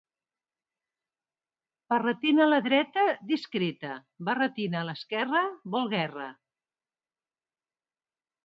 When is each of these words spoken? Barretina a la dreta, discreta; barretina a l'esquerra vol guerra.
Barretina 1.93 2.41
a 2.45 2.47
la 2.53 2.59
dreta, 2.69 3.03
discreta; 3.33 3.93
barretina 4.31 4.81
a 4.81 4.89
l'esquerra 4.89 5.45
vol 5.77 5.89
guerra. 5.93 6.27